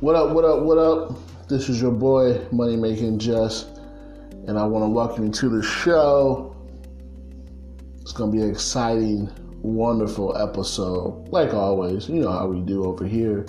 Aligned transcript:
What 0.00 0.16
up, 0.16 0.30
what 0.30 0.46
up, 0.46 0.62
what 0.62 0.78
up? 0.78 1.14
This 1.46 1.68
is 1.68 1.78
your 1.78 1.90
boy, 1.90 2.40
Money 2.52 2.74
Making 2.74 3.18
Jess, 3.18 3.66
and 4.46 4.58
I 4.58 4.64
want 4.64 4.82
to 4.82 4.88
welcome 4.88 5.26
you 5.26 5.30
to 5.30 5.48
the 5.50 5.62
show. 5.62 6.56
It's 8.00 8.10
going 8.12 8.32
to 8.32 8.36
be 8.38 8.42
an 8.42 8.48
exciting, 8.48 9.30
wonderful 9.60 10.34
episode. 10.38 11.28
Like 11.28 11.52
always, 11.52 12.08
you 12.08 12.22
know 12.22 12.32
how 12.32 12.46
we 12.46 12.60
do 12.60 12.86
over 12.86 13.06
here. 13.06 13.44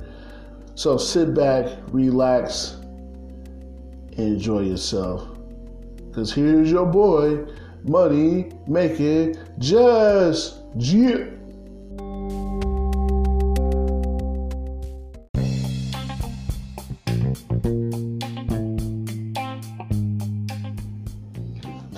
So 0.75 0.97
sit 0.97 1.33
back, 1.33 1.69
relax, 1.87 2.73
and 2.73 4.19
enjoy 4.19 4.63
yourself. 4.63 5.25
Because 6.09 6.33
here's 6.33 6.69
your 6.69 6.85
boy, 6.85 7.45
Money 7.85 8.51
Making 8.67 9.37
Jess. 9.57 10.59
Yeah. 10.75 11.27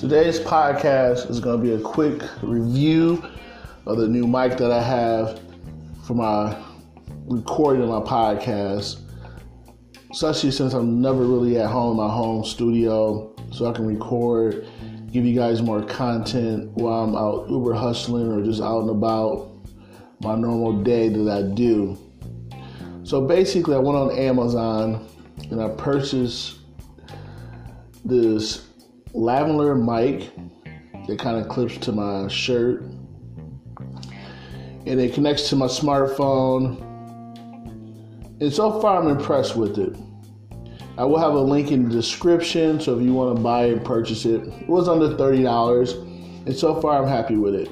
Today's 0.04 0.38
podcast 0.38 1.30
is 1.30 1.40
going 1.40 1.62
to 1.62 1.64
be 1.64 1.76
a 1.76 1.80
quick 1.80 2.22
review 2.42 3.24
of 3.86 3.98
the 3.98 4.06
new 4.06 4.28
mic 4.28 4.58
that 4.58 4.70
I 4.70 4.82
have 4.84 5.40
for 6.06 6.14
my 6.14 6.58
recording 7.26 7.88
my 7.88 8.02
podcast. 8.02 9.00
Especially 10.12 10.52
since 10.52 10.74
I'm 10.74 11.02
never 11.02 11.24
really 11.24 11.58
at 11.58 11.70
home, 11.70 11.92
in 11.92 12.06
my 12.06 12.14
home 12.14 12.44
studio, 12.44 13.34
so 13.54 13.66
I 13.66 13.72
can 13.72 13.88
record, 13.88 14.68
give 15.14 15.24
you 15.24 15.34
guys 15.34 15.62
more 15.62 15.82
content 15.82 16.70
while 16.74 17.06
I'm 17.06 17.16
out 17.16 17.50
Uber 17.50 17.74
hustling 17.74 18.30
or 18.30 18.44
just 18.44 18.62
out 18.62 18.82
and 18.82 18.90
about 18.90 19.52
my 20.20 20.36
normal 20.36 20.84
day 20.84 21.08
that 21.08 21.32
I 21.32 21.44
do. 21.56 21.98
So 23.06 23.26
basically, 23.26 23.74
I 23.74 23.80
went 23.80 23.98
on 23.98 24.12
Amazon 24.12 25.08
and 25.50 25.62
I 25.62 25.70
purchased 25.70 26.58
this 28.04 28.68
lavalier 29.14 29.78
mic 29.78 30.32
that 31.08 31.20
kind 31.20 31.38
of 31.38 31.48
clips 31.48 31.78
to 31.78 31.92
my 31.92 32.28
shirt. 32.28 32.82
And 34.86 35.00
it 35.00 35.14
connects 35.14 35.50
to 35.50 35.56
my 35.56 35.68
smartphone. 35.68 36.82
And 38.42 38.52
so 38.52 38.82
far 38.82 39.02
i'm 39.02 39.08
impressed 39.08 39.56
with 39.56 39.78
it. 39.78 39.96
I 40.98 41.06
will 41.06 41.20
have 41.20 41.34
a 41.34 41.40
link 41.40 41.72
in 41.72 41.90
the 41.90 41.96
description 41.96 42.80
so 42.80 42.98
if 42.98 43.04
you 43.04 43.14
want 43.14 43.36
to 43.36 43.42
buy 43.42 43.66
and 43.66 43.84
purchase 43.84 44.26
it 44.26 44.42
it 44.42 44.70
was 44.70 44.88
under 44.88 45.10
$30 45.10 46.46
and 46.46 46.56
so 46.56 46.80
far 46.82 47.02
i'm 47.02 47.08
happy 47.08 47.36
with 47.38 47.56
it. 47.56 47.70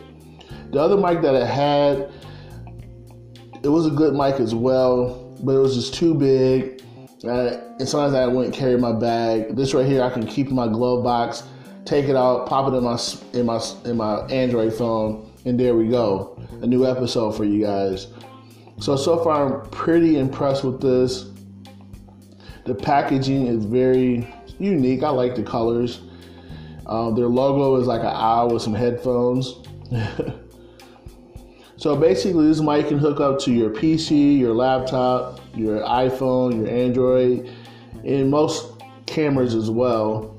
The 0.72 0.80
other 0.80 0.98
mic 0.98 1.22
that 1.22 1.36
i 1.36 1.46
had 1.46 2.12
it 3.64 3.68
was 3.68 3.86
a 3.86 3.92
good 3.92 4.14
mic 4.14 4.40
as 4.40 4.56
well 4.56 5.38
but 5.44 5.54
it 5.54 5.60
was 5.60 5.76
just 5.76 5.94
too 5.94 6.16
big 6.16 6.81
uh, 7.26 7.62
and 7.80 7.88
sometimes 7.88 8.16
I 8.16 8.26
wouldn't 8.28 8.54
carry 8.54 8.78
my 8.78 8.92
bag. 8.92 9.56
This 9.56 9.74
right 9.74 9.86
here, 9.86 10.02
I 10.02 10.10
can 10.10 10.26
keep 10.26 10.48
in 10.48 10.56
my 10.56 10.68
glove 10.68 11.04
box, 11.04 11.44
take 11.86 12.06
it 12.06 12.16
out, 12.16 12.48
pop 12.48 12.72
it 12.72 12.76
in 12.76 12.84
my 12.84 13.00
in 13.34 13.46
my 13.46 13.62
in 13.86 13.98
my 13.98 14.22
Android 14.28 14.74
phone, 14.74 15.32
and 15.46 15.60
there 15.60 15.76
we 15.76 15.88
go. 15.88 16.40
A 16.62 16.68
new 16.68 16.86
episode 16.86 17.32
for 17.32 17.46
you 17.46 17.64
guys. 17.64 18.08
So 18.80 18.96
so 18.96 19.24
far, 19.24 19.64
I'm 19.64 19.70
pretty 19.70 20.18
impressed 20.18 20.64
with 20.64 20.82
this. 20.82 21.30
The 22.66 22.76
packaging 22.76 23.48
is 23.48 23.66
very 23.66 24.28
unique. 24.60 25.04
I 25.04 25.10
like 25.10 25.36
the 25.36 25.44
colors. 25.44 26.02
Um, 26.88 27.16
their 27.16 27.28
logo 27.28 27.80
is 27.80 27.88
like 27.88 28.02
an 28.02 28.08
owl 28.08 28.54
with 28.54 28.62
some 28.62 28.74
headphones. 28.74 29.56
so 31.82 31.96
basically, 31.96 32.46
this 32.46 32.62
mic 32.62 32.90
can 32.90 33.00
hook 33.00 33.20
up 33.20 33.40
to 33.40 33.52
your 33.52 33.72
PC, 33.72 34.38
your 34.38 34.54
laptop, 34.54 35.40
your 35.56 35.80
iPhone, 35.80 36.58
your 36.58 36.70
Android, 36.70 37.50
and 38.06 38.30
most 38.30 38.84
cameras 39.08 39.56
as 39.56 39.72
well. 39.72 40.38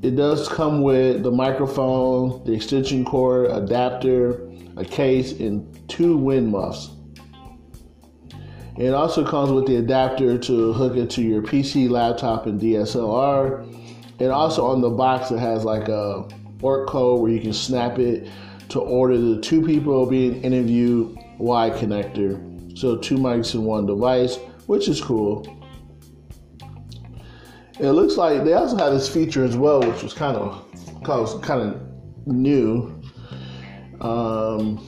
It 0.00 0.14
does 0.14 0.48
come 0.48 0.82
with 0.82 1.24
the 1.24 1.32
microphone, 1.32 2.44
the 2.44 2.52
extension 2.52 3.04
cord, 3.04 3.50
adapter, 3.50 4.48
a 4.76 4.84
case, 4.84 5.40
and 5.40 5.66
two 5.88 6.16
wind 6.16 6.52
muffs. 6.52 6.90
It 8.78 8.94
also 8.94 9.26
comes 9.26 9.50
with 9.50 9.66
the 9.66 9.78
adapter 9.78 10.38
to 10.38 10.72
hook 10.72 10.94
it 10.94 11.10
to 11.10 11.22
your 11.22 11.42
PC, 11.42 11.90
laptop, 11.90 12.46
and 12.46 12.60
DSLR. 12.60 13.64
And 14.20 14.30
also 14.30 14.66
on 14.66 14.82
the 14.82 14.90
box, 14.90 15.32
it 15.32 15.40
has 15.40 15.64
like 15.64 15.88
a 15.88 16.28
ORC 16.62 16.88
code 16.88 17.22
where 17.22 17.32
you 17.32 17.40
can 17.40 17.52
snap 17.52 17.98
it 17.98 18.28
to 18.70 18.80
order 18.80 19.18
the 19.18 19.40
two 19.40 19.64
people 19.64 20.06
being 20.06 20.42
interviewed 20.42 21.16
Y 21.38 21.70
connector. 21.70 22.78
So 22.78 22.96
two 22.96 23.16
mics 23.16 23.54
in 23.54 23.64
one 23.64 23.86
device, 23.86 24.36
which 24.66 24.88
is 24.88 25.00
cool. 25.00 25.44
It 27.78 27.90
looks 27.90 28.16
like 28.16 28.44
they 28.44 28.52
also 28.52 28.76
had 28.76 28.90
this 28.90 29.12
feature 29.12 29.44
as 29.44 29.56
well, 29.56 29.80
which 29.80 30.02
was 30.02 30.12
kind 30.12 30.36
of 30.36 30.66
kind 31.42 31.62
of 31.62 32.26
new. 32.26 33.00
Um, 34.00 34.86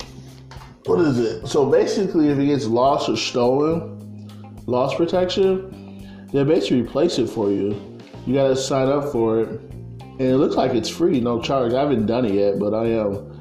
what 0.86 1.00
is 1.00 1.18
it? 1.18 1.46
So 1.46 1.66
basically, 1.66 2.28
if 2.28 2.38
it 2.38 2.46
gets 2.46 2.66
lost 2.66 3.08
or 3.08 3.16
stolen, 3.16 4.28
loss 4.66 4.94
protection, 4.94 6.28
they 6.32 6.44
basically 6.44 6.82
replace 6.82 7.18
it 7.18 7.28
for 7.28 7.50
you. 7.50 7.98
You 8.26 8.34
got 8.34 8.48
to 8.48 8.56
sign 8.56 8.88
up 8.88 9.10
for 9.10 9.40
it, 9.40 9.48
and 9.48 10.20
it 10.20 10.36
looks 10.36 10.54
like 10.54 10.72
it's 10.72 10.88
free, 10.88 11.20
no 11.20 11.40
charge. 11.40 11.72
I 11.72 11.80
haven't 11.80 12.06
done 12.06 12.24
it 12.24 12.34
yet, 12.34 12.58
but 12.58 12.74
I 12.74 12.86
am 12.86 13.31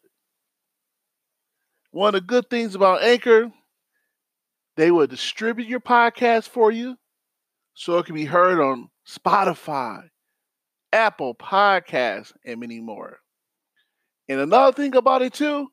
One 1.91 2.13
of 2.13 2.21
the 2.21 2.27
good 2.27 2.49
things 2.49 2.75
about 2.75 3.01
Anchor, 3.01 3.49
they 4.75 4.91
will 4.91 5.07
distribute 5.07 5.69
your 5.69 5.79
podcast 5.79 6.49
for 6.49 6.69
you 6.69 6.97
so 7.73 7.97
it 7.97 8.05
can 8.05 8.13
be 8.13 8.25
heard 8.25 8.59
on 8.59 8.89
Spotify, 9.07 10.09
Apple 10.91 11.33
Podcasts, 11.33 12.33
and 12.45 12.59
many 12.59 12.81
more. 12.81 13.19
And 14.27 14.41
another 14.41 14.73
thing 14.73 14.95
about 14.95 15.21
it 15.21 15.33
too, 15.33 15.69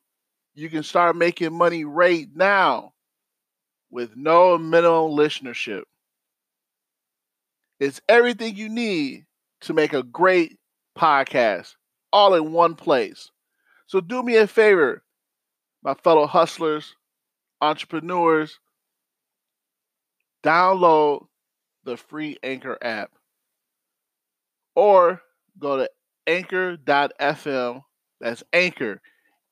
you 0.53 0.69
can 0.69 0.83
start 0.83 1.17
making 1.17 1.53
money 1.53 1.83
right 1.83 2.27
now 2.33 2.93
with 3.91 4.15
no 4.15 4.57
minimum 4.57 5.11
listenership. 5.11 5.83
It's 7.81 7.99
everything 8.07 8.55
you 8.55 8.69
need 8.69 9.25
to 9.61 9.73
make 9.73 9.93
a 9.93 10.03
great 10.03 10.57
podcast 10.97 11.75
all 12.13 12.33
in 12.35 12.51
one 12.51 12.75
place. 12.75 13.31
So 13.87 14.01
do 14.01 14.23
me 14.23 14.37
a 14.37 14.47
favor, 14.47 15.03
my 15.83 15.93
fellow 15.95 16.27
hustlers, 16.27 16.95
entrepreneurs, 17.61 18.59
download 20.43 21.27
the 21.83 21.97
free 21.97 22.37
Anchor 22.43 22.77
app 22.81 23.11
or 24.75 25.21
go 25.59 25.77
to 25.77 25.89
anchor.fm. 26.27 27.81
That's 28.19 28.43
Anchor, 28.53 29.01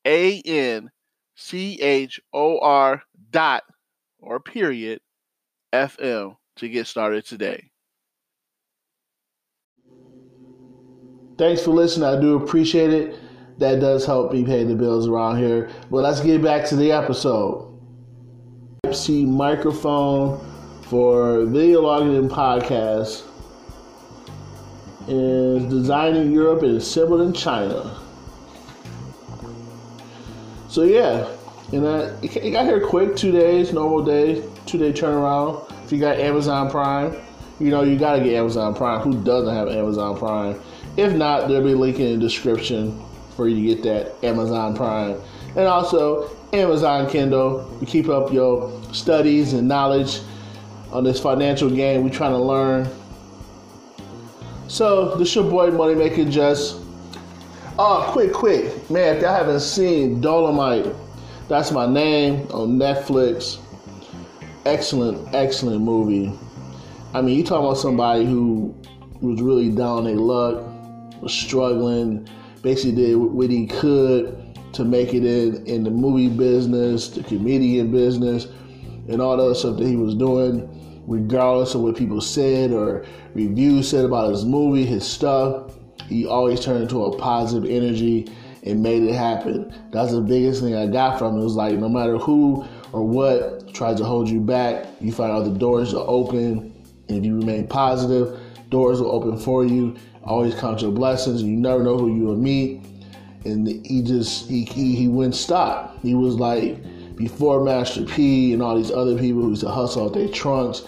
A 0.06 0.41
N 0.41 0.91
C 1.35 1.81
H 1.81 2.19
O 2.33 2.59
R 2.59 3.03
dot 3.31 3.63
or 4.19 4.39
period 4.39 5.01
FM 5.73 6.38
to 6.57 6.69
get 6.69 6.88
started 6.88 7.25
today. 7.25 7.71
Thanks 11.38 11.63
for 11.63 11.71
listening. 11.71 12.07
I 12.07 12.19
do 12.19 12.35
appreciate 12.35 12.91
it. 12.91 13.19
That 13.57 13.80
does 13.80 14.06
help 14.06 14.33
me 14.33 14.44
pay 14.44 14.63
the 14.63 14.75
bills 14.75 15.07
around 15.07 15.38
here. 15.38 15.69
But 15.89 16.03
let's 16.03 16.21
get 16.21 16.41
back 16.41 16.65
to 16.69 16.75
the 16.75 16.91
episode. 16.91 17.69
C 18.91 19.25
microphone 19.25 20.39
for 20.83 21.45
Video 21.45 21.81
Logging 21.81 22.15
and 22.15 22.30
Podcast 22.30 23.24
is 25.07 25.63
designed 25.65 26.18
in 26.18 26.31
Europe 26.31 26.62
and 26.62 26.77
assembled 26.77 27.21
in 27.21 27.33
China. 27.33 28.00
So 30.69 30.83
yeah, 30.83 31.27
and 31.71 31.85
uh, 31.85 32.12
it 32.21 32.51
got 32.51 32.65
here 32.65 32.85
quick, 32.85 33.15
two 33.15 33.31
days, 33.31 33.74
normal 33.74 34.03
day, 34.03 34.44
two 34.65 34.77
day 34.77 34.94
turnaround. 34.94 35.71
If 35.83 35.91
you 35.91 36.00
got 36.00 36.18
Amazon 36.18 36.69
Prime, 36.69 37.15
you 37.59 37.69
know 37.69 37.83
you 37.83 37.97
gotta 37.97 38.24
get 38.24 38.33
Amazon 38.33 38.75
Prime. 38.75 39.01
Who 39.01 39.24
doesn't 39.24 39.53
have 39.53 39.69
Amazon 39.69 40.18
Prime? 40.18 40.59
If 40.95 41.13
not, 41.13 41.48
there'll 41.48 41.63
be 41.63 41.74
a 41.74 41.78
link 41.78 42.00
in 42.00 42.13
the 42.13 42.18
description 42.18 43.04
for 43.36 43.48
you 43.48 43.56
to 43.56 43.75
get 43.75 43.84
that 43.84 44.24
Amazon 44.24 44.75
Prime. 44.75 45.19
And 45.56 45.68
also 45.68 46.30
Amazon 46.54 47.10
Kindle 47.10 47.68
to 47.80 47.86
keep 47.86 48.10
up 48.10 48.31
your 48.31 48.72
studies 48.94 49.54
and 49.54 49.68
knowledge 49.68 50.22
on 50.92 51.04
this 51.04 51.19
financial 51.19 51.69
game 51.69 52.04
we're 52.04 52.10
trying 52.10 52.31
to 52.31 52.38
learn. 52.38 52.88
So 54.68 55.16
this 55.16 55.34
your 55.36 55.50
boy 55.50 55.72
Moneymaker 55.72 56.30
Jess. 56.30 56.80
Oh, 57.80 58.07
quick, 58.12 58.31
quick, 58.34 58.90
man! 58.92 59.16
If 59.16 59.24
y'all 59.24 59.34
haven't 59.34 59.62
seen 59.62 60.22
Dolemite, 60.22 60.95
that's 61.48 61.72
my 61.72 61.88
name 61.88 62.48
on 62.51 62.78
Netflix. 62.78 63.60
Excellent, 64.66 65.34
excellent 65.34 65.81
movie. 65.81 66.31
I 67.16 67.22
mean, 67.22 67.36
you 67.36 67.44
talking 67.44 67.66
about 67.66 67.78
somebody 67.78 68.25
who 68.25 68.75
was 69.22 69.42
really 69.42 69.69
down 69.69 70.04
their 70.04 70.16
luck, 70.16 70.63
was 71.23 71.33
struggling, 71.33 72.27
basically 72.61 72.95
did 72.95 73.15
what 73.15 73.49
he 73.49 73.67
could 73.67 74.39
to 74.73 74.83
make 74.83 75.13
it 75.13 75.25
in 75.25 75.65
in 75.65 75.83
the 75.83 75.91
movie 75.91 76.29
business, 76.29 77.09
the 77.09 77.23
comedian 77.23 77.91
business, 77.91 78.47
and 79.07 79.21
all 79.21 79.37
the 79.37 79.43
other 79.43 79.55
stuff 79.55 79.77
that 79.77 79.87
he 79.87 79.95
was 79.95 80.15
doing 80.15 80.69
regardless 81.07 81.75
of 81.75 81.81
what 81.81 81.95
people 81.95 82.21
said 82.21 82.71
or 82.71 83.05
reviews 83.33 83.89
said 83.89 84.05
about 84.05 84.31
his 84.31 84.45
movie, 84.45 84.85
his 84.85 85.05
stuff, 85.05 85.73
he 86.07 86.25
always 86.25 86.63
turned 86.63 86.83
into 86.83 87.03
a 87.05 87.17
positive 87.17 87.69
energy 87.69 88.27
and 88.63 88.81
made 88.81 89.03
it 89.03 89.13
happen. 89.13 89.73
That's 89.91 90.11
the 90.11 90.21
biggest 90.21 90.61
thing 90.61 90.75
I 90.75 90.87
got 90.87 91.19
from 91.19 91.37
it. 91.37 91.41
It 91.41 91.43
was 91.43 91.55
like 91.55 91.77
no 91.77 91.89
matter 91.89 92.17
who 92.17 92.65
or 92.93 93.05
what 93.05 93.73
tries 93.73 93.97
to 93.97 94.05
hold 94.05 94.29
you 94.29 94.39
back, 94.39 94.87
you 95.01 95.11
find 95.11 95.31
out 95.31 95.43
the 95.43 95.57
doors 95.57 95.93
are 95.93 96.05
open. 96.07 96.73
And 97.09 97.17
if 97.17 97.25
you 97.25 97.37
remain 97.37 97.67
positive, 97.67 98.39
doors 98.69 99.01
will 99.01 99.11
open 99.11 99.37
for 99.37 99.65
you. 99.65 99.95
Always 100.23 100.55
count 100.55 100.81
your 100.81 100.91
blessings. 100.91 101.41
And 101.41 101.51
you 101.51 101.57
never 101.57 101.83
know 101.83 101.97
who 101.97 102.15
you 102.15 102.23
will 102.23 102.37
meet. 102.37 102.81
And 103.45 103.67
he 103.85 104.01
just 104.01 104.49
he 104.49 104.63
he, 104.63 104.95
he 104.95 105.07
wouldn't 105.07 105.35
stop. 105.35 106.01
He 106.01 106.15
was 106.15 106.35
like 106.35 106.77
before 107.15 107.63
Master 107.63 108.03
P 108.03 108.53
and 108.53 108.61
all 108.61 108.75
these 108.75 108.91
other 108.91 109.17
people 109.17 109.41
who 109.41 109.49
used 109.49 109.61
to 109.61 109.69
hustle 109.69 110.05
out 110.05 110.13
their 110.13 110.29
trunks, 110.29 110.83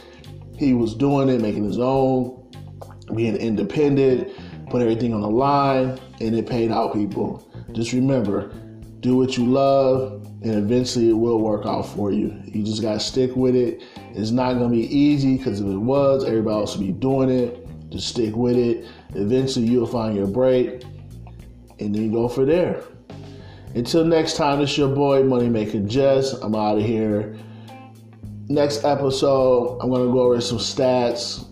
he 0.57 0.73
was 0.73 0.95
doing 0.95 1.29
it, 1.29 1.41
making 1.41 1.65
his 1.65 1.79
own, 1.79 2.41
being 3.13 3.35
independent, 3.35 4.31
put 4.69 4.81
everything 4.81 5.13
on 5.13 5.21
the 5.21 5.29
line, 5.29 5.99
and 6.21 6.35
it 6.35 6.47
paid 6.47 6.71
out 6.71 6.93
people. 6.93 7.47
Just 7.73 7.93
remember, 7.93 8.51
do 9.01 9.17
what 9.17 9.37
you 9.37 9.45
love, 9.45 10.25
and 10.41 10.55
eventually 10.55 11.09
it 11.09 11.13
will 11.13 11.39
work 11.39 11.65
out 11.65 11.83
for 11.83 12.11
you. 12.11 12.33
You 12.45 12.63
just 12.63 12.81
gotta 12.81 12.99
stick 12.99 13.35
with 13.35 13.55
it. 13.55 13.83
It's 14.13 14.31
not 14.31 14.53
gonna 14.53 14.69
be 14.69 14.95
easy 14.95 15.37
because 15.37 15.59
if 15.59 15.67
it 15.67 15.77
was, 15.77 16.23
everybody 16.23 16.55
else 16.55 16.77
would 16.77 16.85
be 16.85 16.93
doing 16.93 17.29
it. 17.29 17.64
Just 17.95 18.09
stick 18.09 18.35
with 18.35 18.57
it. 18.57 18.85
Eventually 19.13 19.67
you'll 19.67 19.87
find 19.87 20.17
your 20.17 20.27
break, 20.27 20.83
and 21.79 21.95
then 21.95 22.11
go 22.11 22.27
for 22.27 22.43
there. 22.43 22.83
Until 23.73 24.03
next 24.03 24.35
time, 24.35 24.59
it's 24.59 24.77
your 24.77 24.93
boy 24.93 25.23
Money 25.23 25.47
Moneymaker 25.47 25.87
Jess. 25.87 26.33
I'm 26.33 26.55
out 26.55 26.77
of 26.77 26.83
here. 26.83 27.37
Next 28.49 28.83
episode, 28.83 29.79
I'm 29.79 29.89
gonna 29.89 30.11
go 30.11 30.23
over 30.23 30.41
some 30.41 30.57
stats, 30.57 31.45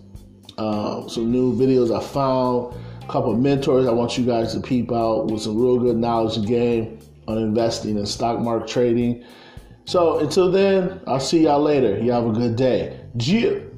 um, 0.58 1.08
some 1.08 1.32
new 1.32 1.56
videos 1.56 1.96
I 1.96 2.04
found, 2.04 2.76
a 3.02 3.08
couple 3.08 3.32
of 3.32 3.40
mentors 3.40 3.88
I 3.88 3.94
want 3.94 4.18
you 4.18 4.26
guys 4.26 4.54
to 4.54 4.60
peep 4.60 4.92
out 4.92 5.28
with 5.28 5.44
some 5.44 5.58
real 5.58 5.80
good 5.80 5.96
knowledge 5.96 6.36
and 6.36 6.46
game 6.46 7.00
on 7.30 7.38
investing 7.38 7.98
and 7.98 8.06
stock 8.06 8.42
market 8.42 8.68
trading. 8.68 9.24
So 9.86 10.20
until 10.20 10.52
then, 10.52 11.00
I'll 11.08 11.22
see 11.22 11.44
y'all 11.44 11.62
later. 11.62 11.98
You 12.00 12.12
have 12.12 12.26
a 12.26 12.34
good 12.34 12.58
day. 12.58 13.00
Jip. 13.16 13.73